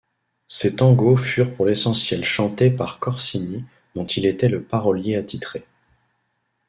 Ses 0.47 0.77
tangos 0.77 1.15
furent 1.17 1.53
pour 1.53 1.67
l’essentiel 1.67 2.23
chantés 2.25 2.71
par 2.71 2.97
Corsini, 2.97 3.63
dont 3.93 4.07
il 4.07 4.25
était 4.25 4.47
le 4.49 4.63
parolier 4.63 5.15
attitré. 5.15 5.63